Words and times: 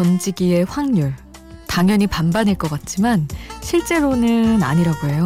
던지기의 0.00 0.64
확률. 0.64 1.12
당연히 1.66 2.06
반반일 2.06 2.54
것 2.54 2.70
같지만 2.70 3.28
실제로는 3.60 4.62
아니라고 4.62 5.08
해요. 5.08 5.24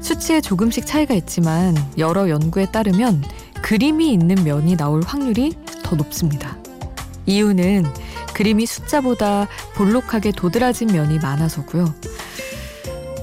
수치에 0.00 0.40
조금씩 0.40 0.86
차이가 0.86 1.12
있지만 1.14 1.76
여러 1.98 2.30
연구에 2.30 2.66
따르면 2.66 3.24
그림이 3.62 4.12
있는 4.12 4.44
면이 4.44 4.76
나올 4.76 5.02
확률이 5.04 5.54
더 5.82 5.96
높습니다. 5.96 6.56
이유는 7.26 7.84
그림이 8.32 8.64
숫자보다 8.64 9.48
볼록하게 9.74 10.30
도드라진 10.30 10.92
면이 10.92 11.18
많아서고요. 11.18 11.92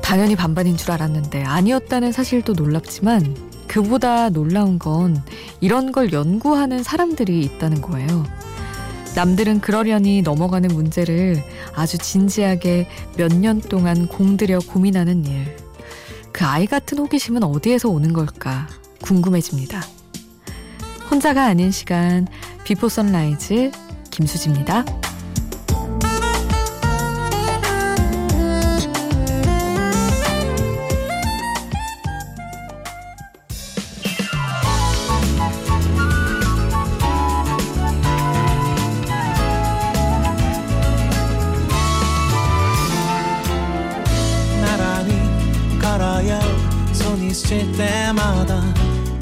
당연히 0.03 0.35
반반인 0.35 0.75
줄 0.75 0.91
알았는데 0.91 1.43
아니었다는 1.45 2.11
사실도 2.11 2.53
놀랍지만 2.53 3.35
그보다 3.67 4.29
놀라운 4.29 4.79
건 4.79 5.23
이런 5.61 5.93
걸 5.93 6.11
연구하는 6.11 6.83
사람들이 6.83 7.39
있다는 7.41 7.81
거예요. 7.81 8.25
남들은 9.17 9.61
그러려니 9.61 10.21
넘어가는 10.21 10.69
문제를 10.69 11.43
아주 11.73 11.97
진지하게 11.97 12.87
몇 13.17 13.33
년 13.33 13.59
동안 13.59 14.07
공들여 14.07 14.59
고민하는 14.59 15.25
일. 15.25 15.57
그 16.31 16.45
아이 16.45 16.67
같은 16.67 16.99
호기심은 16.99 17.41
어디에서 17.41 17.89
오는 17.89 18.13
걸까 18.13 18.67
궁금해집니다. 19.01 19.81
혼자가 21.09 21.45
아닌 21.45 21.71
시간 21.71 22.27
Before 22.63 22.89
Sunrise 22.89 23.71
김수지입니다. 24.11 24.85
스칠 47.47 47.71
때마다 47.77 48.61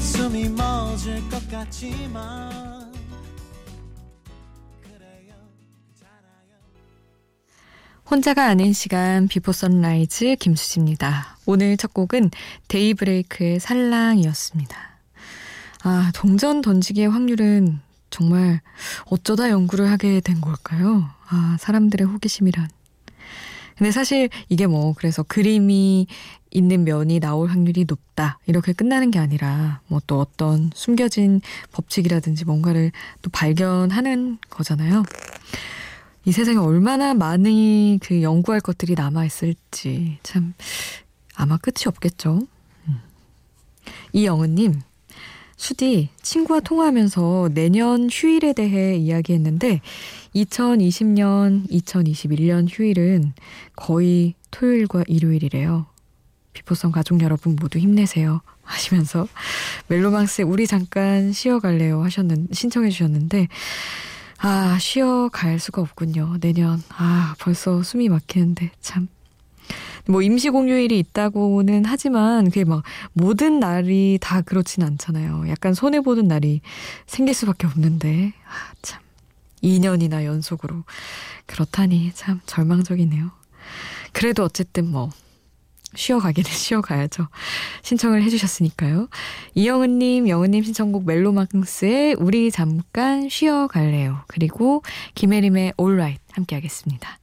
숨이 0.00 0.48
멎을 0.48 1.28
것 1.30 1.48
같지만 1.48 2.92
혼자가 8.10 8.46
아닌 8.46 8.72
시간 8.72 9.28
Before 9.28 9.52
Sunrise 9.52 10.36
김수지입니다. 10.40 11.38
오늘 11.46 11.76
첫 11.76 11.94
곡은 11.94 12.32
데이브레이크의 12.66 13.60
살랑이었습니다. 13.60 14.76
아, 15.84 16.10
동전 16.12 16.62
던지기의 16.62 17.08
확률은 17.08 17.78
정말 18.10 18.60
어쩌다 19.04 19.50
연구를 19.50 19.88
하게 19.88 20.20
된 20.20 20.40
걸까요? 20.40 21.08
아, 21.28 21.56
사람들의 21.60 22.04
호기심이란. 22.08 22.75
근데 23.76 23.90
사실 23.90 24.28
이게 24.48 24.66
뭐 24.66 24.94
그래서 24.96 25.22
그림이 25.22 26.06
있는 26.50 26.84
면이 26.84 27.20
나올 27.20 27.50
확률이 27.50 27.84
높다 27.86 28.38
이렇게 28.46 28.72
끝나는 28.72 29.10
게 29.10 29.18
아니라 29.18 29.80
뭐 29.88 30.00
또 30.06 30.20
어떤 30.20 30.70
숨겨진 30.74 31.40
법칙이라든지 31.72 32.44
뭔가를 32.44 32.92
또 33.22 33.30
발견하는 33.30 34.38
거잖아요. 34.48 35.02
이 36.24 36.32
세상에 36.32 36.58
얼마나 36.58 37.14
많이 37.14 37.98
그 38.02 38.22
연구할 38.22 38.60
것들이 38.60 38.94
남아 38.94 39.24
있을지 39.24 40.18
참 40.22 40.54
아마 41.34 41.56
끝이 41.56 41.84
없겠죠. 41.86 42.40
음. 42.88 43.00
이영은님 44.12 44.80
수디 45.56 46.10
친구와 46.22 46.60
통화하면서 46.60 47.50
내년 47.54 48.08
휴일에 48.10 48.52
대해 48.52 48.96
이야기했는데 48.96 49.80
2020년, 50.34 51.68
2021년 51.70 52.66
휴일은 52.68 53.32
거의 53.74 54.34
토요일과 54.50 55.04
일요일이래요. 55.06 55.86
비포성 56.52 56.92
가족 56.92 57.22
여러분 57.22 57.56
모두 57.56 57.78
힘내세요. 57.78 58.40
하시면서 58.62 59.28
멜로망스에 59.88 60.44
우리 60.44 60.66
잠깐 60.66 61.32
쉬어갈래요 61.32 62.02
하셨는 62.02 62.48
신청해 62.52 62.90
주셨는데 62.90 63.48
아 64.38 64.76
쉬어갈 64.80 65.58
수가 65.58 65.82
없군요. 65.82 66.36
내년 66.40 66.82
아 66.90 67.34
벌써 67.38 67.82
숨이 67.82 68.08
막히는데 68.08 68.72
참 68.80 69.08
뭐 70.08 70.22
임시 70.22 70.50
공휴일이 70.50 70.98
있다고는 70.98 71.84
하지만 71.84 72.46
그게 72.46 72.64
막 72.64 72.82
모든 73.12 73.60
날이 73.60 74.18
다 74.20 74.40
그렇진 74.40 74.82
않잖아요. 74.82 75.48
약간 75.48 75.74
손해 75.74 76.00
보는 76.00 76.28
날이 76.28 76.60
생길 77.06 77.34
수밖에 77.34 77.66
없는데 77.66 78.32
아 78.46 78.72
참. 78.82 79.00
2년이나 79.62 80.24
연속으로 80.24 80.84
그렇다니 81.46 82.12
참 82.14 82.40
절망적이네요. 82.46 83.30
그래도 84.12 84.44
어쨌든 84.44 84.90
뭐 84.90 85.10
쉬어가기는 85.94 86.48
쉬어가야죠. 86.50 87.28
신청을 87.82 88.22
해주셨으니까요. 88.22 89.08
이영은님, 89.54 90.28
영은님 90.28 90.62
신청곡 90.62 91.06
멜로망스의 91.06 92.16
우리 92.18 92.50
잠깐 92.50 93.28
쉬어갈래요. 93.28 94.22
그리고 94.26 94.82
김혜림의 95.14 95.74
Alright 95.80 96.22
함께 96.32 96.54
하겠습니다. 96.54 97.18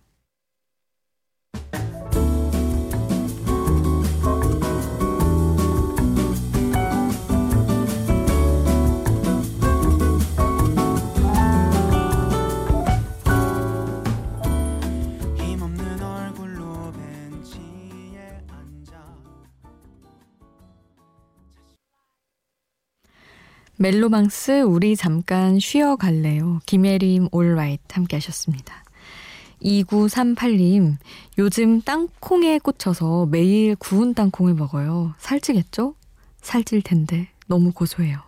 멜로망스 23.77 24.61
우리 24.61 24.95
잠깐 24.95 25.59
쉬어갈래요. 25.59 26.61
김혜림 26.65 27.29
올라이트 27.31 27.83
함께 27.93 28.17
하셨습니다. 28.17 28.83
2938님, 29.63 30.97
요즘 31.37 31.81
땅콩에 31.81 32.59
꽂혀서 32.59 33.27
매일 33.31 33.75
구운 33.77 34.13
땅콩을 34.13 34.53
먹어요. 34.53 35.13
살찌겠죠? 35.19 35.95
살찔 36.41 36.81
텐데 36.81 37.29
너무 37.47 37.71
고소해요. 37.71 38.19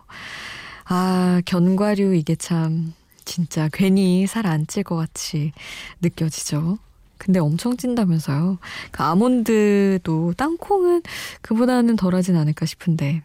아, 0.86 1.42
견과류 1.44 2.14
이게 2.14 2.34
참 2.36 2.94
진짜 3.24 3.68
괜히 3.72 4.26
살 4.26 4.46
안 4.46 4.66
찔 4.66 4.82
것 4.82 4.96
같이 4.96 5.52
느껴지죠. 6.00 6.78
근데 7.18 7.38
엄청 7.38 7.76
찐다면서요. 7.76 8.58
그 8.90 9.02
아몬드도 9.02 10.34
땅콩은 10.36 11.02
그보다는 11.42 11.96
덜하진 11.96 12.36
않을까 12.36 12.66
싶은데 12.66 13.22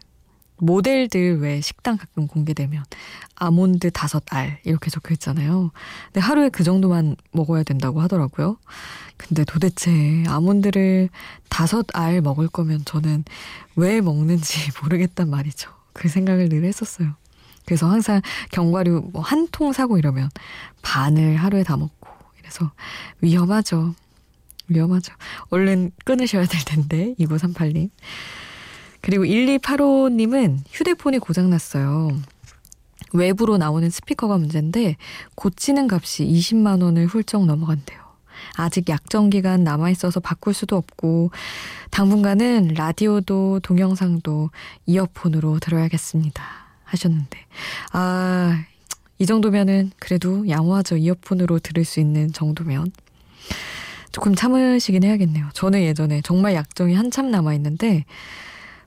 모델들 0.61 1.39
왜 1.39 1.59
식당 1.59 1.97
가끔 1.97 2.27
공개되면 2.27 2.83
아몬드 3.35 3.89
다섯 3.89 4.23
알 4.29 4.59
이렇게 4.63 4.91
적혀 4.91 5.13
있잖아요. 5.15 5.71
근데 6.05 6.19
하루에 6.19 6.49
그 6.49 6.63
정도만 6.63 7.15
먹어야 7.31 7.63
된다고 7.63 7.99
하더라고요. 8.01 8.57
근데 9.17 9.43
도대체 9.43 10.23
아몬드를 10.27 11.09
다섯 11.49 11.87
알 11.93 12.21
먹을 12.21 12.47
거면 12.47 12.85
저는 12.85 13.23
왜 13.75 14.01
먹는지 14.01 14.69
모르겠단 14.83 15.29
말이죠. 15.31 15.71
그 15.93 16.07
생각을 16.09 16.49
늘 16.49 16.63
했었어요. 16.63 17.15
그래서 17.65 17.89
항상 17.89 18.21
견과류 18.51 19.09
뭐 19.13 19.21
한 19.23 19.47
통 19.51 19.73
사고 19.73 19.97
이러면 19.97 20.29
반을 20.83 21.37
하루에 21.37 21.63
다 21.63 21.75
먹고 21.77 22.07
이래서 22.39 22.71
위험하죠. 23.21 23.95
위험하죠. 24.67 25.13
얼른 25.49 25.91
끊으셔야 26.05 26.45
될 26.45 26.63
텐데 26.65 27.15
2938님. 27.19 27.89
그리고 29.01 29.23
1285님은 29.23 30.59
휴대폰이 30.71 31.19
고장났어요. 31.19 32.11
외부로 33.13 33.57
나오는 33.57 33.89
스피커가 33.89 34.37
문제인데 34.37 34.95
고치는 35.35 35.89
값이 35.91 36.25
20만 36.25 36.81
원을 36.81 37.07
훌쩍 37.07 37.45
넘어간대요. 37.45 37.99
아직 38.55 38.89
약정 38.89 39.29
기간 39.29 39.63
남아 39.63 39.89
있어서 39.91 40.19
바꿀 40.19 40.53
수도 40.53 40.75
없고 40.75 41.31
당분간은 41.89 42.73
라디오도 42.75 43.59
동영상도 43.61 44.49
이어폰으로 44.85 45.59
들어야겠습니다. 45.59 46.43
하셨는데 46.83 47.39
아, 47.93 48.63
이 49.17 49.25
정도면은 49.25 49.91
그래도 49.99 50.47
양호하죠. 50.49 50.97
이어폰으로 50.97 51.59
들을 51.59 51.85
수 51.85 51.99
있는 51.99 52.31
정도면 52.31 52.91
조금 54.11 54.35
참으시긴 54.35 55.03
해야겠네요. 55.03 55.49
저는 55.53 55.83
예전에 55.83 56.21
정말 56.21 56.53
약정이 56.53 56.95
한참 56.95 57.31
남아 57.31 57.53
있는데 57.55 58.05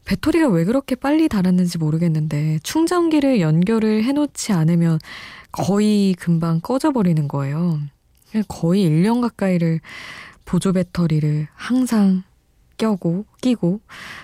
배터리가 0.04 0.48
왜 0.48 0.64
그렇게 0.64 0.94
빨리 0.94 1.28
닳았는지 1.28 1.78
모르겠는데 1.78 2.58
충전기를 2.62 3.40
연결을 3.40 4.04
해놓지 4.04 4.52
않으면 4.52 4.98
거의 5.52 6.14
금방 6.14 6.60
꺼져버리는 6.60 7.26
거예요. 7.28 7.80
거의 8.48 8.84
1년 8.88 9.20
가까이를 9.20 9.80
보조 10.44 10.72
배터리를 10.72 11.46
항상 11.54 12.22
껴고 12.76 13.24
끼고 13.40 13.80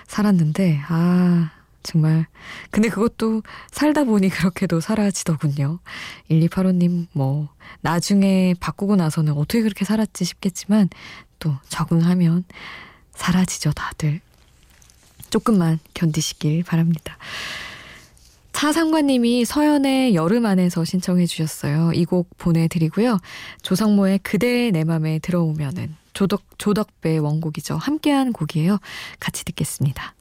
살았는데 0.07 0.81
아 0.87 1.51
정말. 1.83 2.27
근데 2.69 2.89
그것도 2.89 3.43
살다 3.71 4.03
보니 4.03 4.29
그렇게도 4.29 4.81
사라지더군요. 4.81 5.79
1285님, 6.29 7.07
뭐, 7.13 7.49
나중에 7.81 8.53
바꾸고 8.59 8.95
나서는 8.95 9.33
어떻게 9.33 9.61
그렇게 9.61 9.85
살았지 9.85 10.23
싶겠지만, 10.25 10.89
또 11.39 11.55
적응하면 11.69 12.43
사라지죠, 13.15 13.71
다들. 13.71 14.21
조금만 15.31 15.79
견디시길 15.95 16.63
바랍니다. 16.63 17.17
차상관님이 18.53 19.45
서연의 19.45 20.13
여름 20.13 20.45
안에서 20.45 20.85
신청해 20.85 21.25
주셨어요. 21.25 21.91
이 21.93 22.05
곡 22.05 22.29
보내드리고요. 22.37 23.19
조성모의 23.63 24.19
그대 24.19 24.69
내 24.71 24.83
맘에 24.83 25.17
들어오면은 25.19 25.95
조덕, 26.13 26.43
조덕배 26.59 27.17
원곡이죠. 27.17 27.77
함께한 27.77 28.33
곡이에요. 28.33 28.77
같이 29.19 29.45
듣겠습니다. 29.45 30.13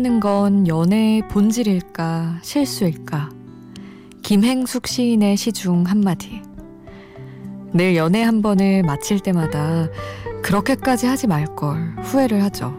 오버하는 0.00 0.20
건 0.20 0.66
연애의 0.66 1.28
본질일까, 1.28 2.38
실수일까? 2.42 3.28
김행숙 4.22 4.86
시인의 4.86 5.36
시 5.36 5.52
중 5.52 5.84
한마디. 5.84 6.40
늘 7.74 7.96
연애 7.96 8.22
한 8.22 8.40
번을 8.40 8.82
마칠 8.82 9.20
때마다 9.20 9.88
그렇게까지 10.42 11.06
하지 11.06 11.26
말 11.26 11.54
걸 11.54 11.94
후회를 12.02 12.42
하죠. 12.44 12.78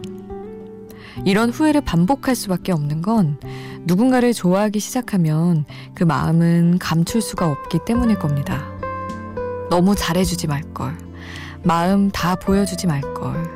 이런 1.24 1.50
후회를 1.50 1.80
반복할 1.82 2.34
수밖에 2.34 2.72
없는 2.72 3.02
건 3.02 3.38
누군가를 3.84 4.32
좋아하기 4.32 4.80
시작하면 4.80 5.64
그 5.94 6.02
마음은 6.02 6.78
감출 6.78 7.20
수가 7.22 7.48
없기 7.48 7.80
때문일 7.86 8.18
겁니다. 8.18 8.64
너무 9.70 9.94
잘해주지 9.94 10.48
말걸. 10.48 10.98
마음 11.62 12.10
다 12.10 12.34
보여주지 12.34 12.88
말걸. 12.88 13.51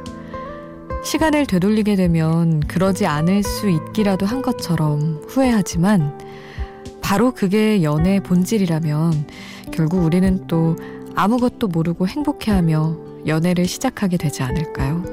시간을 1.06 1.46
되돌리게 1.46 1.94
되면 1.94 2.58
그러지 2.58 3.06
않을 3.06 3.44
수 3.44 3.68
있기라도 3.70 4.26
한 4.26 4.42
것처럼 4.42 5.22
후회하지만 5.28 6.18
바로 7.00 7.30
그게 7.30 7.84
연애의 7.84 8.20
본질이라면 8.24 9.28
결국 9.72 10.02
우리는 10.02 10.48
또 10.48 10.74
아무것도 11.14 11.68
모르고 11.68 12.08
행복해하며 12.08 12.96
연애를 13.28 13.66
시작하게 13.66 14.16
되지 14.16 14.42
않을까요? 14.42 15.04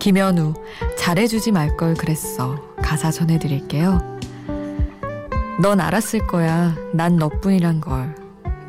김현우, 0.00 0.52
잘해주지 0.98 1.50
말 1.52 1.78
걸 1.78 1.94
그랬어. 1.94 2.60
가사 2.76 3.10
전해드릴게요. 3.10 4.18
넌 5.62 5.80
알았을 5.80 6.26
거야. 6.26 6.76
난 6.92 7.16
너뿐이란 7.16 7.80
걸. 7.80 8.14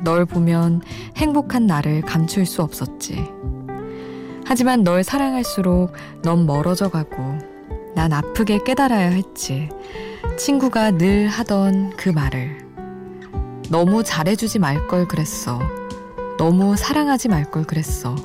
널 0.02 0.26
보면 0.26 0.82
행복한 1.18 1.68
나를 1.68 2.02
감출 2.04 2.46
수 2.46 2.62
없었지. 2.62 3.22
하지만 4.46 4.84
널 4.84 5.04
사랑할수록 5.04 5.94
넌 6.22 6.46
멀어져 6.46 6.90
가고 6.90 7.38
난 7.96 8.14
아프게 8.14 8.60
깨달아야 8.64 9.10
했지. 9.10 9.70
친구가 10.38 10.92
늘 10.92 11.28
하던 11.28 11.92
그 11.98 12.10
말을. 12.10 12.66
너무 13.70 14.04
잘해주지 14.04 14.60
말 14.60 14.88
걸 14.88 15.08
그랬어. 15.08 15.60
너무 16.38 16.76
사랑하지 16.76 17.30
말 17.30 17.50
걸 17.50 17.64
그랬어. 17.64 18.16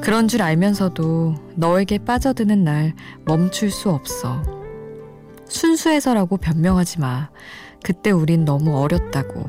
그런 0.00 0.28
줄 0.28 0.42
알면서도 0.42 1.34
너에게 1.56 1.98
빠져드는 1.98 2.62
날 2.64 2.94
멈출 3.24 3.70
수 3.70 3.90
없어. 3.90 4.42
순수해서라고 5.48 6.36
변명하지 6.36 7.00
마. 7.00 7.28
그때 7.82 8.10
우린 8.10 8.44
너무 8.44 8.78
어렸다고. 8.78 9.44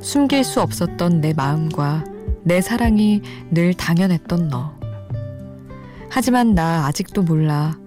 숨길 0.00 0.44
수 0.44 0.60
없었던 0.62 1.20
내 1.20 1.32
마음과 1.34 2.04
내 2.42 2.60
사랑이 2.60 3.22
늘 3.50 3.74
당연했던 3.74 4.48
너. 4.48 4.74
하지만 6.10 6.54
나 6.54 6.86
아직도 6.86 7.22
몰라. 7.22 7.78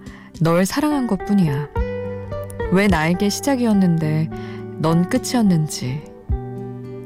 널 0.42 0.66
사랑한 0.66 1.08
것 1.08 1.26
뿐이야. 1.26 1.70
왜 2.72 2.88
나에게 2.88 3.30
시작이었는데 3.30 4.30
넌 4.80 5.10
끝이었는지. 5.10 6.04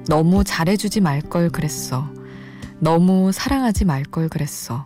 너무 0.08 0.44
잘해주지 0.44 1.02
말 1.02 1.22
걸 1.22 1.50
그랬어. 1.50 2.06
너무 2.80 3.32
사랑하지 3.32 3.86
말 3.86 4.04
걸 4.04 4.30
그랬어. 4.30 4.86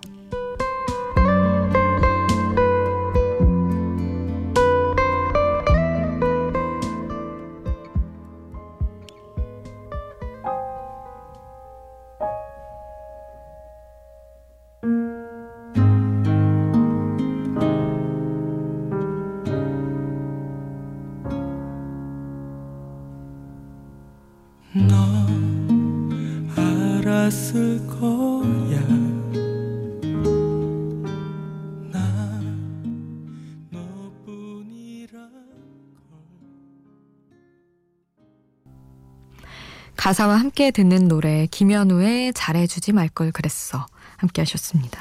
가사와 40.12 40.36
함께 40.36 40.72
듣는 40.72 41.08
노래 41.08 41.48
김현우의 41.50 42.34
잘해주지 42.34 42.92
말 42.92 43.08
걸 43.08 43.32
그랬어 43.32 43.86
함께 44.18 44.42
하셨습니다. 44.42 45.00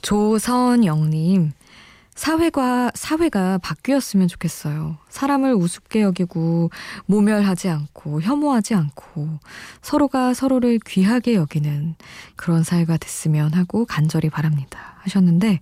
조선영님 0.00 1.52
사회가, 2.14 2.92
사회가 2.94 3.58
바뀌었으면 3.58 4.28
좋겠어요. 4.28 4.98
사람을 5.08 5.54
우습게 5.54 6.02
여기고, 6.02 6.70
모멸하지 7.06 7.68
않고, 7.68 8.22
혐오하지 8.22 8.74
않고, 8.74 9.40
서로가 9.82 10.34
서로를 10.34 10.78
귀하게 10.86 11.34
여기는 11.34 11.96
그런 12.36 12.62
사회가 12.62 12.98
됐으면 12.98 13.54
하고 13.54 13.84
간절히 13.86 14.30
바랍니다. 14.30 14.94
하셨는데, 15.00 15.58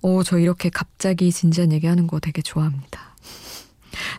어, 0.00 0.22
저 0.22 0.38
이렇게 0.38 0.70
갑자기 0.70 1.30
진지한 1.30 1.72
얘기하는 1.72 2.06
거 2.06 2.20
되게 2.20 2.40
좋아합니다. 2.40 3.15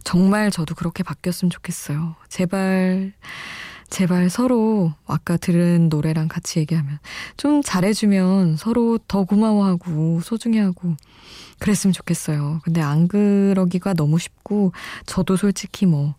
정말 0.04 0.52
저도 0.52 0.76
그렇게 0.76 1.04
바뀌었으면 1.04 1.50
좋겠어요. 1.50 2.16
제발, 2.30 3.14
제발 3.90 4.30
서로 4.30 4.94
아까 5.06 5.38
들은 5.38 5.90
노래랑 5.90 6.28
같이 6.28 6.60
얘기하면 6.60 7.00
좀 7.38 7.62
잘해주면 7.62 8.58
서로 8.58 8.98
더 9.08 9.24
고마워하고 9.24 10.22
소중해하고 10.22 10.96
그랬으면 11.60 11.94
좋겠어요. 11.94 12.62
근데 12.64 12.82
안 12.82 13.08
그러기가 13.08 13.94
너무 13.94 14.20
쉽고 14.20 14.74
저도 15.06 15.38
솔직히 15.38 15.86
뭐 15.86 16.16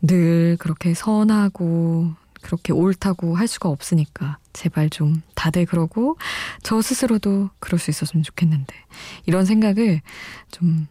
늘 0.00 0.56
그렇게 0.58 0.94
선하고 0.94 2.12
그렇게 2.40 2.72
옳다고 2.72 3.36
할 3.36 3.48
수가 3.48 3.68
없으니까 3.68 4.38
제발 4.52 4.90
좀 4.90 5.22
다들 5.34 5.66
그러고 5.66 6.16
저 6.62 6.80
스스로도 6.80 7.50
그럴 7.58 7.78
수 7.78 7.90
있었으면 7.90 8.22
좋겠는데 8.22 8.74
이런 9.26 9.44
생각을 9.44 10.00
좀 10.50 10.86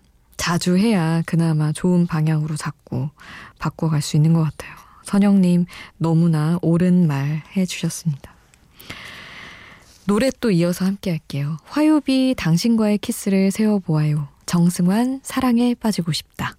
자주 0.47 0.77
해야 0.77 1.21
그나마 1.25 1.73
좋은 1.73 2.07
방향으로 2.07 2.55
자꾸 2.55 3.09
바꿔갈 3.59 4.01
수 4.01 4.15
있는 4.15 4.31
것 4.31 4.43
같아요. 4.43 4.73
선영님 5.03 5.65
너무나 5.97 6.57
옳은 6.61 7.05
말 7.05 7.43
해주셨습니다. 7.57 8.33
노래 10.05 10.31
또 10.39 10.49
이어서 10.49 10.85
함께 10.85 11.09
할게요. 11.09 11.57
화요비 11.65 12.35
당신과의 12.37 12.99
키스를 12.99 13.51
세워보아요. 13.51 14.29
정승환 14.45 15.19
사랑에 15.21 15.75
빠지고 15.75 16.13
싶다. 16.13 16.55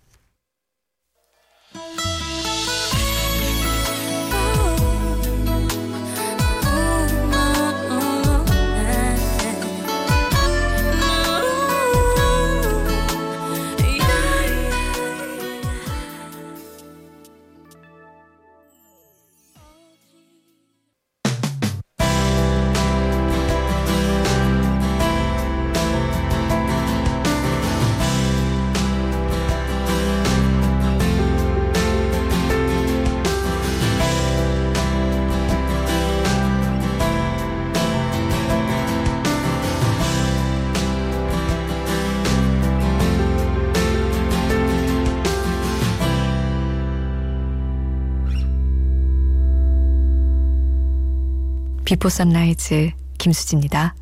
Before 51.89 52.11
Sunrise 52.11 52.91
김수지입니다. 53.17 53.95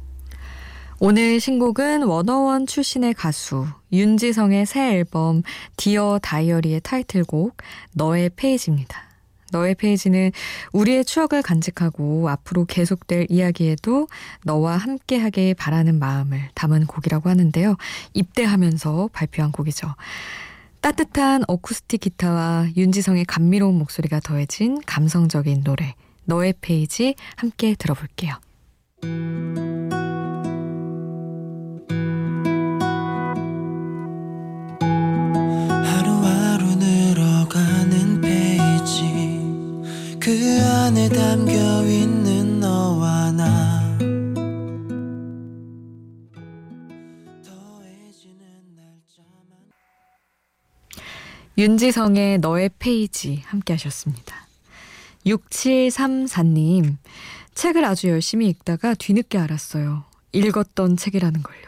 오늘 0.98 1.38
신곡은 1.38 2.02
워너원 2.02 2.66
출신의 2.66 3.14
가수 3.14 3.64
윤지성의 3.92 4.66
새 4.66 4.96
앨범 4.96 5.44
디어 5.76 6.18
다이어리의 6.20 6.80
타이틀곡 6.80 7.56
너의 7.92 8.30
페이지입니다. 8.34 9.04
너의 9.52 9.76
페이지는 9.76 10.32
우리의 10.72 11.04
추억을 11.04 11.42
간직하고 11.42 12.28
앞으로 12.28 12.64
계속될 12.64 13.26
이야기에도 13.28 14.08
너와 14.42 14.78
함께하길 14.78 15.54
바라는 15.54 16.00
마음을 16.00 16.40
담은 16.54 16.86
곡이라고 16.86 17.30
하는데요. 17.30 17.76
입대하면서 18.14 19.10
발표한 19.12 19.52
곡이죠. 19.52 19.94
따뜻한 20.80 21.44
어쿠스틱 21.46 22.00
기타와 22.00 22.66
윤지성의 22.76 23.26
감미로운 23.26 23.78
목소리가 23.78 24.18
더해진 24.18 24.80
감성적인 24.86 25.62
노래 25.62 25.94
너의 26.26 26.54
페이지 26.60 27.14
함께 27.36 27.74
들어볼게요. 27.74 28.34
하루하루 35.84 36.74
늘어가는 36.74 38.20
페이지 38.20 39.38
그 40.20 40.30
안에 40.64 41.08
담겨 41.08 41.82
있는 41.86 42.60
너와 42.60 43.32
나 43.32 43.96
윤지성의 51.58 52.38
너의 52.38 52.68
페이지 52.78 53.42
함께 53.46 53.72
하셨습니다. 53.74 54.45
6734님, 55.26 56.96
책을 57.54 57.84
아주 57.84 58.08
열심히 58.08 58.48
읽다가 58.48 58.94
뒤늦게 58.94 59.38
알았어요. 59.38 60.04
읽었던 60.32 60.96
책이라는 60.96 61.42
걸요. 61.42 61.62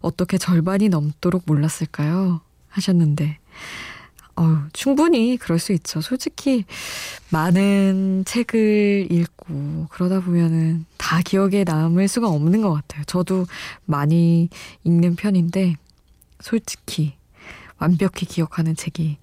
어떻게 0.00 0.38
절반이 0.38 0.88
넘도록 0.88 1.42
몰랐을까요? 1.46 2.40
하셨는데, 2.68 3.38
어 4.36 4.66
충분히 4.74 5.38
그럴 5.38 5.58
수 5.58 5.72
있죠. 5.72 6.02
솔직히 6.02 6.64
많은 7.30 8.24
책을 8.26 9.08
읽고 9.10 9.86
그러다 9.90 10.20
보면은 10.20 10.84
다 10.98 11.22
기억에 11.22 11.64
남을 11.64 12.06
수가 12.06 12.28
없는 12.28 12.60
것 12.60 12.72
같아요. 12.72 13.02
저도 13.04 13.46
많이 13.86 14.50
읽는 14.84 15.16
편인데, 15.16 15.76
솔직히 16.40 17.14
완벽히 17.78 18.26
기억하는 18.26 18.76
책이 18.76 19.18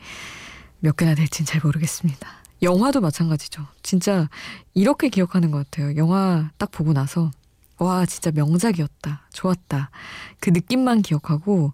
몇 0.79 0.98
개나 0.98 1.15
될진 1.15 1.46
잘 1.46 1.62
모르겠습니다. 1.63 2.42
영화도 2.63 3.01
마찬가지죠. 3.01 3.65
진짜 3.84 4.29
이렇게 4.74 5.10
기억하는 5.10 5.51
것 5.51 5.70
같아요. 5.70 5.96
영화 5.98 6.50
딱 6.58 6.72
보고 6.72 6.93
나서 6.93 7.32
와 7.77 8.05
진짜 8.05 8.32
명작이었다. 8.32 9.27
좋았다. 9.34 9.89
그 10.39 10.50
느낌만 10.51 11.01
기억하고 11.01 11.74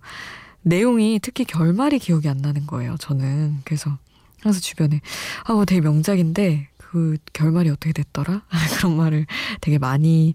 내용이 0.61 1.19
특히 1.21 1.45
결말이 1.45 1.99
기억이 1.99 2.27
안 2.27 2.37
나는 2.37 2.65
거예요. 2.67 2.95
저는 2.99 3.61
그래서 3.65 3.97
항상 4.41 4.61
주변에 4.61 5.01
아 5.45 5.53
뭐 5.53 5.65
되게 5.65 5.81
명작인데 5.81 6.69
그 6.77 7.17
결말이 7.33 7.69
어떻게 7.69 7.93
됐더라? 7.93 8.41
그런 8.77 8.95
말을 8.97 9.25
되게 9.61 9.77
많이 9.77 10.33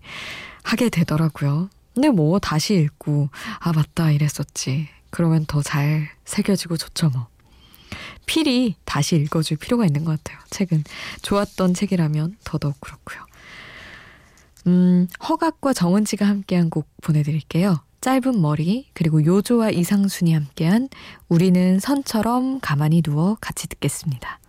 하게 0.63 0.89
되더라고요. 0.89 1.69
근데 1.95 2.11
뭐 2.11 2.39
다시 2.39 2.75
읽고 2.75 3.29
아 3.61 3.73
맞다 3.73 4.11
이랬었지. 4.13 4.89
그러면 5.11 5.47
더 5.47 5.63
잘 5.63 6.09
새겨지고 6.25 6.77
좋죠 6.77 7.11
뭐. 7.11 7.27
필히 8.27 8.75
다시 8.85 9.17
읽어줄 9.17 9.57
필요가 9.57 9.85
있는 9.85 10.05
것 10.05 10.23
같아요. 10.23 10.39
책은 10.51 10.85
좋았던 11.23 11.75
책이라면 11.75 12.37
더더욱 12.45 12.81
그렇고요. 12.81 13.25
음, 14.67 15.09
허각과 15.29 15.73
정은지가 15.73 16.27
함께한 16.27 16.71
곡 16.71 16.89
보내드릴게요. 17.03 17.81
짧은 18.01 18.41
머리 18.41 18.89
그리고 18.93 19.25
요조와 19.25 19.71
이상순이 19.71 20.35
함께한 20.35 20.89
우리는 21.29 21.81
선처럼 21.81 22.61
가만히 22.61 23.01
누워 23.01 23.37
같이 23.41 23.67
듣겠습니다. 23.69 24.41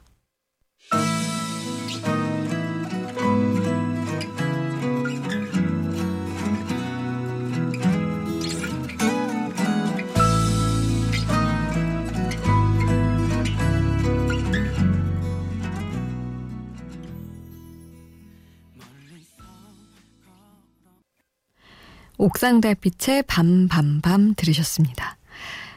옥상 22.18 22.62
달빛의 22.62 23.24
밤밤밤 23.24 24.36
들으셨습니다. 24.36 25.18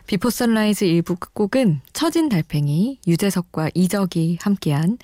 Before 0.07 0.31
Sunrise 0.31 0.85
일부 0.85 1.17
끝곡은 1.17 1.83
처진 1.93 2.31
달팽이, 2.31 2.99
유재석과 3.07 3.71
이적이 3.75 4.39
함께한 4.41 4.97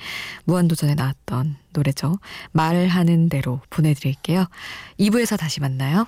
무한도전에 0.44 0.94
나왔던 0.94 1.56
노래죠. 1.74 2.18
말하는 2.52 3.28
대로 3.28 3.60
보내드릴게요. 3.68 4.46
2부에서 4.98 5.38
다시 5.38 5.60
만나요. 5.60 6.06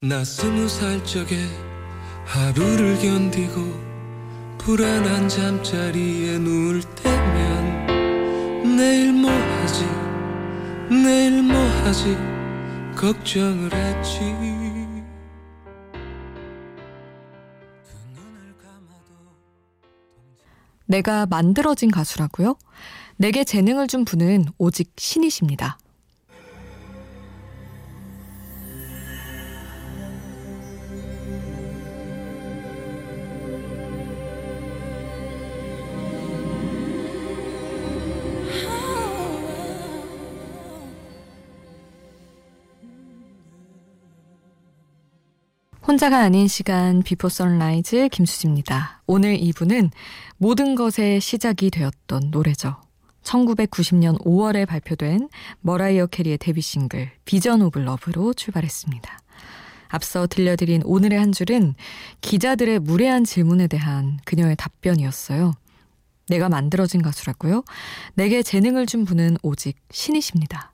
나 0.00 0.24
스무 0.24 0.66
살 0.66 1.04
적에 1.04 1.36
하루를 2.24 2.98
견디고 3.00 3.90
불안한 4.56 5.28
잠자리에 5.28 6.38
누울 6.38 6.82
때면 6.82 8.76
내일 8.76 9.12
뭐 9.12 9.30
하지 9.30 9.84
내일 10.88 11.42
뭐 11.42 11.56
하지 11.84 12.29
걱정을 12.96 13.72
했지 13.72 14.20
내가 20.86 21.24
만들어진 21.26 21.90
가수라고요? 21.90 22.56
내게 23.16 23.44
재능을 23.44 23.86
준 23.86 24.04
분은 24.04 24.46
오직 24.58 24.92
신이십니다. 24.96 25.78
혼자가 45.90 46.20
아닌 46.20 46.46
시간 46.46 47.02
Before 47.02 47.28
Sunrise 47.28 48.10
김수지입니다. 48.12 49.02
오늘 49.08 49.36
2부는 49.36 49.90
모든 50.36 50.76
것의 50.76 51.20
시작이 51.20 51.68
되었던 51.72 52.30
노래죠. 52.30 52.76
1990년 53.24 54.16
5월에 54.24 54.68
발표된 54.68 55.28
머라이어 55.62 56.06
캐리의 56.06 56.38
데뷔 56.38 56.60
싱글 56.60 57.10
Vision 57.24 57.60
of 57.60 57.80
Love로 57.80 58.34
출발했습니다. 58.34 59.18
앞서 59.88 60.28
들려드린 60.28 60.82
오늘의 60.84 61.18
한 61.18 61.32
줄은 61.32 61.74
기자들의 62.20 62.78
무례한 62.78 63.24
질문에 63.24 63.66
대한 63.66 64.20
그녀의 64.24 64.54
답변이었어요. 64.54 65.54
내가 66.28 66.48
만들어진 66.48 67.02
가수라고요? 67.02 67.64
내게 68.14 68.44
재능을 68.44 68.86
준 68.86 69.04
분은 69.04 69.38
오직 69.42 69.76
신이십니다. 69.90 70.72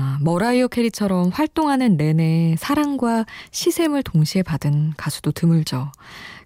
아, 0.00 0.16
머라이어 0.20 0.68
캐리처럼 0.68 1.30
활동하는 1.30 1.96
내내 1.96 2.54
사랑과 2.56 3.26
시샘을 3.50 4.04
동시에 4.04 4.44
받은 4.44 4.94
가수도 4.96 5.32
드물죠. 5.32 5.90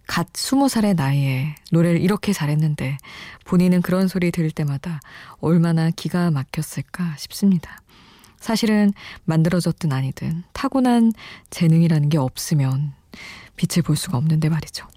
갓 0.06 0.28
스무 0.32 0.71
살의 0.71 0.94
나이에 0.94 1.54
노래를 1.71 2.00
이렇게 2.00 2.32
잘했는데 2.32 2.97
본인은 3.44 3.82
그런 3.82 4.09
소리 4.09 4.30
들을 4.30 4.50
때마다 4.50 5.00
얼마나 5.40 5.90
기가 5.90 6.30
막혔을까 6.30 7.16
싶습니다. 7.18 7.82
사실은 8.38 8.94
만들어졌든 9.26 9.92
아니든 9.92 10.44
타고난 10.54 11.12
재능이라는 11.50 12.09
게 12.09 12.16
없으면 12.16 12.94
빛을 13.56 13.82
볼 13.82 13.97
수가 13.97 14.16
없는데 14.16 14.49
말이죠. 14.49 14.88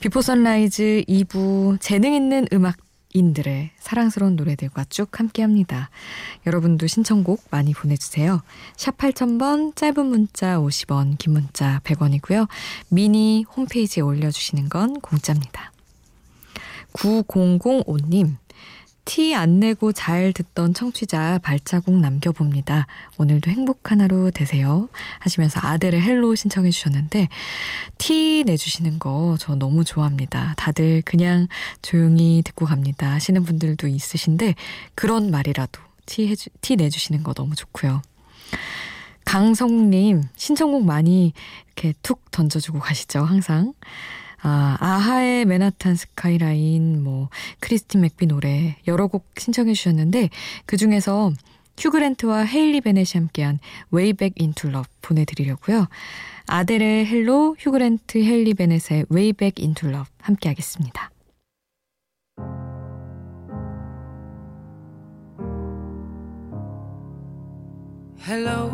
비포 0.00 0.22
선라이즈 0.22 1.04
2부 1.06 1.76
재능 1.78 2.14
있는 2.14 2.46
음악 2.54 2.78
인들의 3.12 3.70
사랑스러운 3.78 4.36
노래들과 4.36 4.84
쭉 4.84 5.18
함께합니다. 5.18 5.90
여러분도 6.46 6.86
신청곡 6.86 7.44
많이 7.50 7.72
보내주세요. 7.72 8.42
샵 8.76 8.96
8000번 8.98 9.76
짧은 9.76 10.06
문자 10.06 10.58
50원 10.58 11.18
긴 11.18 11.32
문자 11.34 11.80
100원이고요. 11.84 12.48
미니 12.88 13.44
홈페이지에 13.56 14.02
올려주시는 14.02 14.68
건 14.68 15.00
공짜입니다. 15.00 15.72
9005님 16.92 18.36
티 19.04 19.34
안 19.34 19.58
내고 19.58 19.92
잘 19.92 20.32
듣던 20.32 20.74
청취자 20.74 21.40
발자국 21.42 21.98
남겨봅니다. 21.98 22.86
오늘도 23.18 23.50
행복한 23.50 24.00
하루 24.00 24.30
되세요. 24.30 24.88
하시면서 25.18 25.60
아델의 25.62 26.00
Hello 26.00 26.34
신청해 26.34 26.70
주셨는데 26.70 27.28
티 27.98 28.44
내주시는 28.46 28.98
거 28.98 29.36
저 29.38 29.54
너무 29.56 29.84
좋아합니다. 29.84 30.54
다들 30.56 31.02
그냥 31.04 31.48
조용히 31.80 32.42
듣고 32.44 32.66
갑니다 32.66 33.10
하시는 33.10 33.42
분들도 33.42 33.88
있으신데 33.88 34.54
그런 34.94 35.30
말이라도 35.30 35.80
티, 36.06 36.28
해주, 36.28 36.50
티 36.60 36.76
내주시는 36.76 37.22
거 37.22 37.32
너무 37.32 37.54
좋고요. 37.54 38.02
강성님, 39.24 40.24
신청곡 40.36 40.84
많이 40.84 41.32
이렇게 41.66 41.94
툭 42.02 42.30
던져주고 42.30 42.80
가시죠, 42.80 43.24
항상. 43.24 43.72
아, 44.42 44.76
아하의 44.80 45.44
Manhattan 45.44 45.94
Skyline, 45.94 47.02
뭐, 47.02 47.28
크리스틴 47.60 48.00
맥비 48.00 48.26
노래, 48.26 48.76
여러 48.88 49.06
곡 49.06 49.26
신청해 49.38 49.72
주셨는데, 49.72 50.30
그 50.66 50.76
중에서 50.76 51.32
휴그랜트와 51.78 52.44
헤일리 52.44 52.80
베넷이 52.80 53.20
함께한 53.20 53.58
Way 53.94 54.14
Back 54.14 54.34
Into 54.40 54.70
Love 54.70 54.90
보내드리려고요. 55.00 55.86
아델의 56.46 57.06
Hello, 57.06 57.56
휴그랜트, 57.58 58.18
헤일리 58.18 58.54
베넷의 58.54 59.06
Way 59.12 59.32
Back 59.32 59.64
Into 59.64 59.88
Love 59.88 60.10
함께 60.20 60.48
하겠습니다. 60.48 61.10
Hello, 68.24 68.70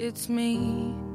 it's 0.00 0.28
me. 0.28 1.09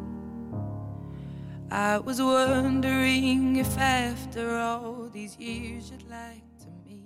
I 1.78 2.00
was 2.00 2.22
wondering 2.22 3.58
if 3.58 3.78
after 3.78 4.58
all 4.58 5.10
these 5.12 5.36
years 5.38 5.92
you'd 5.92 6.10
like 6.10 6.48
to 6.64 6.70
me 6.88 7.04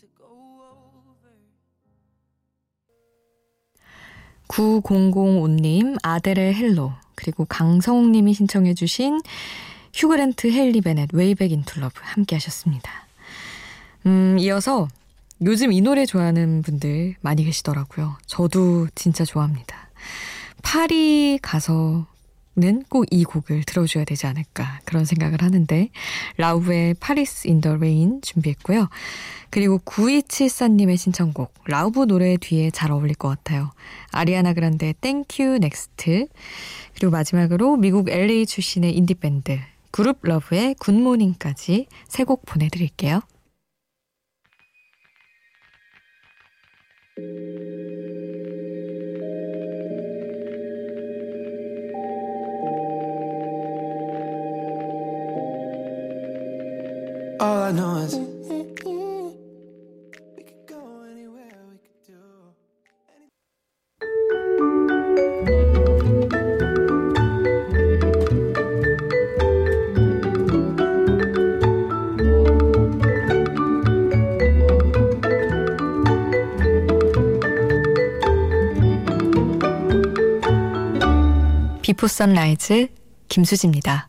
to 0.00 0.06
go 0.16 0.24
over. 0.64 1.28
9005님, 4.48 5.98
아델의 6.02 6.54
헬로, 6.54 6.94
그리고 7.14 7.44
강성욱님이 7.44 8.32
신청해주신 8.32 9.20
휴그랜트 9.92 10.50
헬리 10.50 10.80
베넷, 10.80 11.10
웨이백 11.12 11.52
인툴 11.52 11.82
러브 11.82 12.00
함께 12.02 12.36
하셨습니다. 12.36 12.90
음, 14.06 14.38
이어서 14.38 14.88
요즘 15.44 15.70
이 15.70 15.82
노래 15.82 16.06
좋아하는 16.06 16.62
분들 16.62 17.16
많이 17.20 17.44
계시더라고요. 17.44 18.16
저도 18.24 18.88
진짜 18.94 19.26
좋아합니다. 19.26 19.90
파리 20.62 21.38
가서 21.42 22.06
는 22.54 22.82
꼭 22.90 23.06
이 23.10 23.24
곡을 23.24 23.64
들어줘야 23.64 24.04
되지 24.04 24.26
않을까 24.26 24.80
그런 24.84 25.06
생각을 25.06 25.42
하는데 25.42 25.88
라우브의 26.36 26.96
The 27.62 27.76
Rain 27.76 28.20
준비했고요. 28.20 28.88
그리고 29.50 29.78
9274님의 29.78 30.96
신청곡 30.98 31.52
라우브 31.66 32.06
노래 32.06 32.36
뒤에 32.36 32.70
잘 32.70 32.90
어울릴 32.92 33.14
것 33.14 33.28
같아요. 33.28 33.70
아리아나 34.10 34.52
그란데 34.52 34.94
Thank 35.00 35.58
You 35.60 35.88
Next 35.88 36.26
그리고 36.94 37.10
마지막으로 37.10 37.76
미국 37.76 38.10
LA 38.10 38.44
출신의 38.46 38.96
인디밴드 38.96 39.58
그룹 39.90 40.18
러브의 40.22 40.74
굿모닝까지 40.78 41.86
세 42.08 42.24
곡 42.24 42.44
보내드릴게요. 42.46 43.20
All 57.42 57.60
I 57.60 57.72
know 57.72 57.96
is 58.04 58.14
비포 81.82 82.06
선라이즈 82.06 82.86
김수지입니다. 83.26 84.08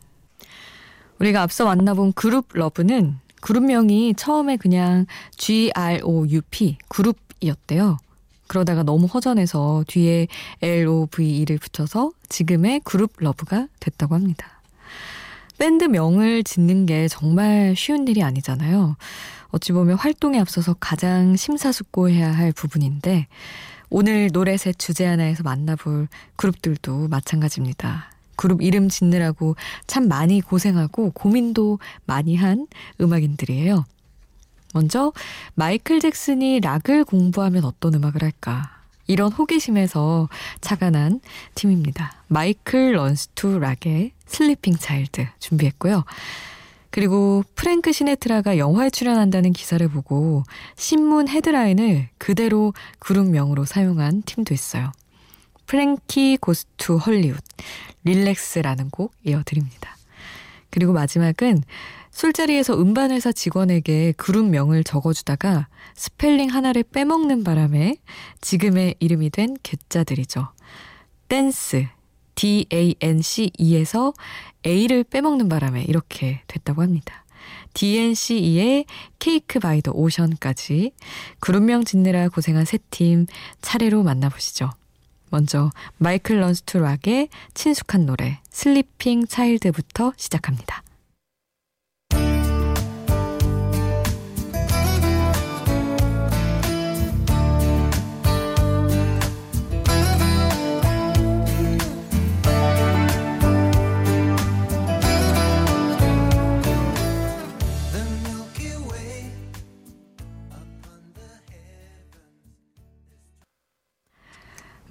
우리가 1.17 1.41
앞서 1.41 1.65
만나본 1.65 2.13
그룹 2.13 2.49
러브는 2.53 3.22
그룹명이 3.43 4.13
처음에 4.15 4.55
그냥 4.55 5.05
G-R-O-U-P 5.35 6.77
그룹이었대요. 6.87 7.97
그러다가 8.47 8.83
너무 8.83 9.05
허전해서 9.05 9.83
뒤에 9.87 10.27
L-O-V-E를 10.61 11.57
붙여서 11.57 12.11
지금의 12.29 12.79
그룹 12.85 13.11
러브가 13.17 13.67
됐다고 13.81 14.15
합니다. 14.15 14.61
밴드 15.57 15.83
명을 15.83 16.45
짓는 16.45 16.85
게 16.85 17.09
정말 17.09 17.75
쉬운 17.75 18.07
일이 18.07 18.23
아니잖아요. 18.23 18.95
어찌 19.49 19.73
보면 19.73 19.97
활동에 19.97 20.39
앞서서 20.39 20.75
가장 20.79 21.35
심사숙고해야 21.35 22.31
할 22.31 22.53
부분인데 22.53 23.27
오늘 23.89 24.29
노래셋 24.31 24.79
주제 24.79 25.05
하나에서 25.05 25.43
만나볼 25.43 26.07
그룹들도 26.37 27.09
마찬가지입니다. 27.09 28.12
그룹 28.35 28.61
이름 28.61 28.89
짓느라고 28.89 29.55
참 29.87 30.07
많이 30.07 30.41
고생하고 30.41 31.11
고민도 31.11 31.79
많이 32.05 32.35
한 32.35 32.67
음악인들이에요. 33.01 33.85
먼저 34.73 35.13
마이클 35.53 35.99
잭슨이 35.99 36.59
락을 36.59 37.05
공부하면 37.05 37.63
어떤 37.63 37.93
음악을 37.93 38.23
할까? 38.23 38.83
이런 39.05 39.31
호기심에서 39.31 40.29
착안한 40.61 41.19
팀입니다. 41.55 42.13
마이클 42.27 42.95
런스 42.95 43.27
투 43.35 43.59
락의 43.59 44.11
Sleeping 44.25 44.75
Child 44.77 45.27
준비했고요. 45.39 46.05
그리고 46.89 47.43
프랭크 47.55 47.91
시네트라가 47.91 48.57
영화에 48.57 48.89
출연한다는 48.89 49.51
기사를 49.51 49.85
보고 49.89 50.43
신문 50.75 51.27
헤드라인을 51.27 52.09
그대로 52.17 52.73
그룹명으로 52.99 53.65
사용한 53.65 54.21
팀도 54.23 54.53
있어요. 54.53 54.91
프랭키 55.65 56.37
고스투 56.37 56.97
헐리우드 56.97 57.41
Relax라는 58.03 58.89
곡 58.89 59.13
이어드립니다. 59.23 59.95
그리고 60.69 60.93
마지막은 60.93 61.63
술자리에서 62.11 62.79
음반회사 62.79 63.31
직원에게 63.31 64.13
그룹명을 64.17 64.83
적어주다가 64.83 65.67
스펠링 65.95 66.49
하나를 66.49 66.83
빼먹는 66.83 67.43
바람에 67.43 67.95
지금의 68.41 68.95
이름이 68.99 69.29
된 69.31 69.55
괴짜들이죠. 69.63 70.49
댄스, 71.27 71.87
D-A-N-C-E에서 72.35 74.13
A를 74.65 75.03
빼먹는 75.03 75.49
바람에 75.49 75.83
이렇게 75.83 76.41
됐다고 76.47 76.81
합니다. 76.81 77.25
DNCE의 77.73 78.85
Cake 79.19 79.59
By 79.59 79.81
The 79.81 79.91
Ocean까지 79.91 80.91
그룹명 81.39 81.83
짓느라 81.83 82.29
고생한 82.29 82.65
세 82.65 82.77
팀 82.91 83.25
차례로 83.61 84.03
만나보시죠. 84.03 84.69
먼저 85.33 85.71
마이클 85.97 86.39
런스투 86.39 86.77
락의 86.77 87.29
친숙한 87.55 88.05
노래 88.05 88.39
Sleeping 88.51 89.25
Child부터 89.25 90.13
시작합니다. 90.15 90.82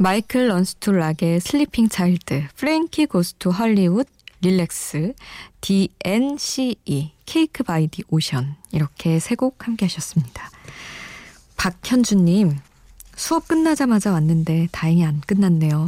마이클 0.03 0.49
런스 0.49 0.88
투 0.88 0.99
락의 0.99 1.39
Sleeping 1.39 1.89
Child, 1.89 2.49
프랭키 2.57 3.07
고스투 3.07 3.51
헐리우드, 3.51 4.11
Relax, 4.41 5.15
DNCE, 5.61 7.13
Cake 7.25 7.63
By 7.63 7.87
The 7.87 8.03
Ocean 8.11 8.57
이렇게 8.73 9.21
세 9.21 9.37
곡 9.37 9.65
함께 9.69 9.87
하셨습니다. 9.87 10.51
박현주님 11.57 12.59
수업 13.15 13.47
끝나자마자 13.47 14.11
왔는데 14.13 14.67
다행히 14.73 15.05
안 15.05 15.21
끝났네요. 15.21 15.85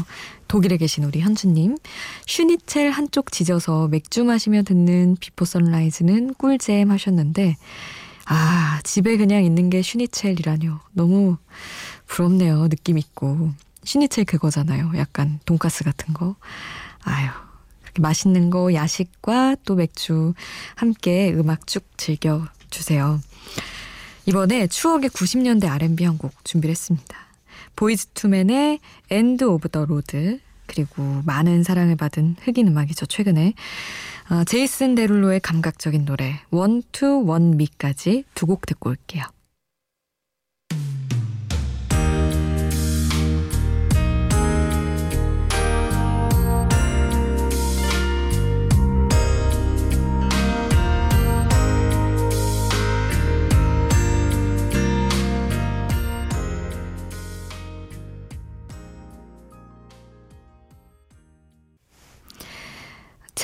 독일에 0.46 0.76
계신 0.76 1.02
우리 1.02 1.18
현주님 1.18 1.76
슈니첼 2.24 2.90
한쪽 2.90 3.32
지져서 3.32 3.88
맥주 3.88 4.22
마시며 4.22 4.62
듣는 4.62 5.16
비포 5.18 5.44
선라이즈는 5.44 6.34
꿀잼 6.34 6.92
하셨는데 6.92 7.56
아 8.26 8.80
집에 8.84 9.16
그냥 9.16 9.42
있는 9.44 9.70
게 9.70 9.82
슈니첼이라뇨. 9.82 10.78
너무 10.92 11.36
부럽네요. 12.06 12.68
느낌 12.68 12.96
있고. 12.98 13.50
슈니첼 13.84 14.24
그거잖아요. 14.24 14.92
약간 14.96 15.40
돈가스 15.46 15.84
같은 15.84 16.14
거. 16.14 16.36
아유, 17.02 17.28
그렇게 17.82 18.00
맛있는 18.02 18.50
거 18.50 18.72
야식과 18.74 19.56
또 19.64 19.74
맥주 19.76 20.34
함께 20.74 21.32
음악 21.34 21.66
쭉 21.66 21.84
즐겨 21.96 22.46
주세요. 22.70 23.20
이번에 24.26 24.66
추억의 24.66 25.10
90년대 25.10 25.68
R&B 25.68 26.04
한 26.04 26.16
곡 26.18 26.32
준비를 26.44 26.70
했습니다. 26.72 27.16
보이즈 27.76 28.06
투맨의 28.14 28.78
End 29.10 29.44
Of 29.44 29.68
The 29.68 29.84
Road 29.84 30.40
그리고 30.66 31.20
많은 31.26 31.62
사랑을 31.62 31.96
받은 31.96 32.36
흑인 32.42 32.68
음악이죠. 32.68 33.06
최근에 33.06 33.52
어, 34.30 34.44
제이슨 34.44 34.94
데룰로의 34.94 35.40
감각적인 35.40 36.06
노래 36.06 36.40
Want 36.50 36.93
To 36.93 37.15
Want 37.15 37.58
Me까지 37.58 38.24
두 38.34 38.46
곡 38.46 38.64
듣고 38.66 38.90
올게요. 38.90 39.24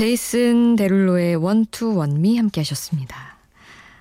제이슨 0.01 0.77
데룰로의 0.77 1.37
원투 1.37 1.95
원미 1.95 2.39
함께 2.39 2.63
하셨습니다. 2.63 3.37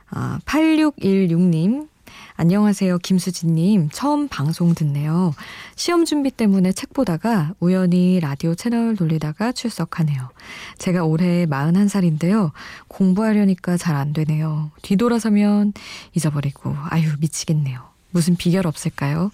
아, 0.10 0.40
8616님 0.46 1.90
안녕하세요. 2.38 3.00
김수진님. 3.00 3.90
처음 3.92 4.30
방송 4.30 4.74
듣네요. 4.74 5.34
시험 5.76 6.06
준비 6.06 6.32
때문에 6.32 6.72
책 6.72 6.94
보다가 6.94 7.54
우연히 7.60 8.22
라디오 8.22 8.56
채널 8.56 8.96
돌리다가 8.96 9.52
출석하네요. 9.52 10.30
제가 10.78 11.04
올해 11.04 11.46
41살인데요. 11.46 12.54
공부하려니까 12.88 13.76
잘 13.76 13.98
안 13.98 14.14
되네요. 14.14 14.72
뒤돌아서면 14.82 15.74
잊어버리고, 16.16 16.78
아유, 16.90 17.10
미치겠네요. 17.20 17.82
무슨 18.12 18.38
비결 18.38 18.68
없을까요? 18.68 19.32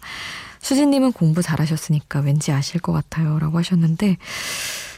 수진님은 0.62 1.12
공부 1.12 1.44
잘하셨으니까 1.44 2.22
왠지 2.22 2.52
아실 2.52 2.82
것 2.82 2.92
같아요. 2.92 3.38
라고 3.38 3.60
하셨는데, 3.60 4.18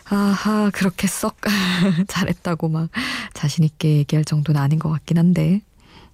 아하, 0.10 0.70
그렇게 0.74 1.08
썩 1.08 1.36
잘했다고 2.08 2.70
막 2.70 2.90
자신있게 3.34 3.98
얘기할 3.98 4.24
정도는 4.24 4.60
아닌 4.60 4.80
것 4.80 4.90
같긴 4.90 5.18
한데, 5.18 5.62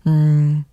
음, 0.07 0.65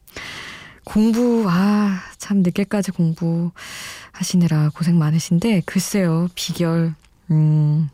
공부, 0.85 1.45
아, 1.49 2.01
참 2.19 2.39
늦게까지 2.39 2.93
공부하시느라 2.93 4.71
고생 4.75 4.99
많으신데, 4.99 5.63
글쎄요, 5.67 6.29
비결, 6.35 6.95
음, 7.31 7.91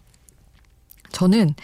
저는 1.11 1.55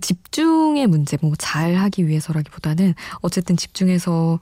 집중의 0.00 0.86
문제, 0.86 1.18
뭐 1.20 1.34
잘 1.38 1.74
하기 1.74 2.06
위해서라기보다는 2.06 2.94
어쨌든 3.20 3.56
집중해서 3.56 4.38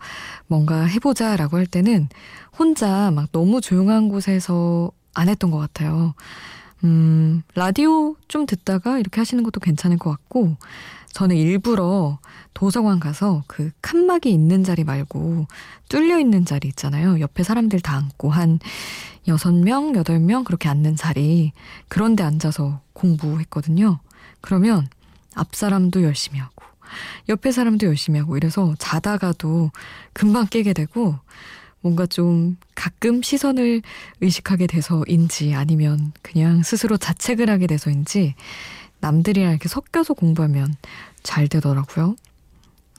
뭔가 0.46 0.84
해보자 0.84 1.36
라고 1.36 1.56
할 1.56 1.66
때는 1.66 2.08
혼자 2.56 3.10
막 3.10 3.32
너무 3.32 3.60
조용한 3.60 4.08
곳에서 4.10 4.92
안 5.14 5.28
했던 5.28 5.50
것 5.50 5.58
같아요. 5.58 6.14
음, 6.84 7.42
라디오 7.54 8.16
좀 8.28 8.46
듣다가 8.46 8.98
이렇게 8.98 9.20
하시는 9.20 9.42
것도 9.42 9.60
괜찮을 9.60 9.98
것 9.98 10.10
같고, 10.10 10.56
저는 11.12 11.36
일부러 11.36 12.18
도서관 12.54 13.00
가서 13.00 13.42
그 13.46 13.70
칸막이 13.82 14.30
있는 14.30 14.64
자리 14.64 14.84
말고 14.84 15.46
뚫려 15.88 16.20
있는 16.20 16.44
자리 16.44 16.68
있잖아요. 16.68 17.20
옆에 17.20 17.42
사람들 17.42 17.80
다 17.80 17.96
앉고 17.96 18.30
한 18.30 18.60
여섯 19.28 19.52
명, 19.52 19.94
여덟 19.96 20.18
명 20.20 20.44
그렇게 20.44 20.68
앉는 20.68 20.96
자리 20.96 21.52
그런 21.88 22.16
데 22.16 22.22
앉아서 22.22 22.80
공부했거든요. 22.92 23.98
그러면 24.40 24.88
앞 25.34 25.54
사람도 25.54 26.02
열심히 26.02 26.40
하고 26.40 26.64
옆에 27.28 27.52
사람도 27.52 27.86
열심히 27.86 28.18
하고 28.20 28.36
이래서 28.36 28.74
자다가도 28.78 29.70
금방 30.12 30.46
깨게 30.46 30.72
되고 30.72 31.16
뭔가 31.82 32.06
좀 32.06 32.56
가끔 32.74 33.22
시선을 33.22 33.82
의식하게 34.20 34.66
돼서인지 34.66 35.54
아니면 35.54 36.12
그냥 36.22 36.62
스스로 36.62 36.96
자책을 36.96 37.48
하게 37.48 37.66
돼서인지 37.66 38.34
남들이랑 39.00 39.50
이렇게 39.52 39.68
섞여서 39.68 40.14
공부하면 40.14 40.74
잘 41.22 41.48
되더라고요. 41.48 42.16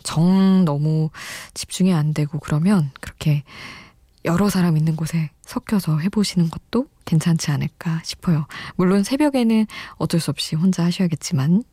정 0.03 0.65
너무 0.65 1.11
집중이 1.53 1.93
안 1.93 2.13
되고 2.13 2.39
그러면 2.39 2.89
그렇게 3.01 3.43
여러 4.25 4.49
사람 4.49 4.77
있는 4.77 4.95
곳에 4.95 5.29
섞여서 5.43 5.99
해보시는 5.99 6.49
것도 6.49 6.87
괜찮지 7.05 7.51
않을까 7.51 8.01
싶어요. 8.03 8.47
물론 8.75 9.03
새벽에는 9.03 9.65
어쩔 9.97 10.19
수 10.19 10.29
없이 10.31 10.55
혼자 10.55 10.83
하셔야겠지만, 10.85 11.63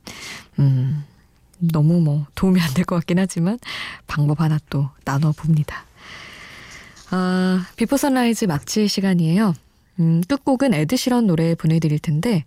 음, 0.58 1.04
너무 1.58 2.00
뭐 2.00 2.26
도움이 2.34 2.60
안 2.60 2.72
될 2.74 2.84
것 2.84 2.96
같긴 2.96 3.18
하지만 3.18 3.58
방법 4.06 4.40
하나 4.40 4.58
또 4.70 4.90
나눠봅니다. 5.04 5.84
아, 7.10 7.66
비포 7.76 7.96
선라이즈 7.96 8.44
마칠 8.46 8.88
시간이에요. 8.88 9.54
음, 10.00 10.22
끝곡은 10.28 10.74
에드시런 10.74 11.26
노래 11.26 11.54
보내드릴 11.54 11.98
텐데, 11.98 12.44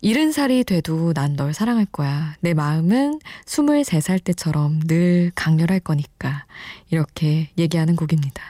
일흔 0.00 0.32
살이 0.32 0.64
돼도 0.64 1.12
난 1.12 1.36
널 1.36 1.54
사랑할 1.54 1.86
거야. 1.86 2.34
내 2.40 2.54
마음은 2.54 3.20
23살 3.46 4.24
때처럼 4.24 4.80
늘 4.86 5.30
강렬할 5.34 5.80
거니까. 5.80 6.44
이렇게 6.90 7.50
얘기하는 7.56 7.94
곡입니다. 7.94 8.42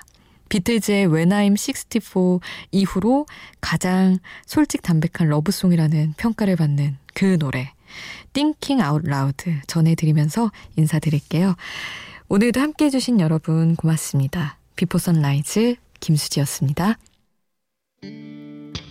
비틀즈의 0.48 1.06
When 1.12 1.30
I'm 1.30 1.52
64 1.56 2.40
이후로 2.70 3.26
가장 3.60 4.18
솔직 4.46 4.82
담백한 4.82 5.28
러브송이라는 5.28 6.14
평가를 6.16 6.56
받는 6.56 6.96
그 7.14 7.38
노래. 7.38 7.72
Thinking 8.32 8.82
Out 8.82 9.08
Loud 9.08 9.60
전해드리면서 9.66 10.50
인사드릴게요. 10.76 11.54
오늘도 12.28 12.60
함께 12.60 12.86
해주신 12.86 13.20
여러분 13.20 13.76
고맙습니다. 13.76 14.61
비포 14.75 14.97
선라이즈 14.97 15.75
김수지였습니다. 15.99 16.97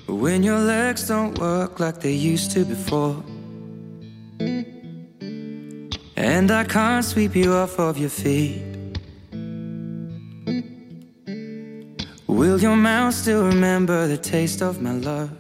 When 0.09 0.43
your 0.43 0.61
legs 0.61 1.07
don't 1.07 1.39
work 1.39 1.79
like 1.79 2.01
they 2.01 2.15
used 2.15 2.53
to 2.53 2.65
before 2.65 3.23
And 6.17 6.51
I 6.51 6.65
can't 6.65 7.05
sweep 7.05 7.37
you 7.37 7.53
off 7.53 7.79
of 7.79 7.99
your 7.99 8.11
feet 8.11 8.63
Will 12.27 12.61
your 12.61 12.77
mouth 12.77 13.15
still 13.15 13.47
remember 13.47 14.07
the 14.09 14.19
taste 14.19 14.63
of 14.63 14.81
my 14.81 14.93
love? 14.93 15.31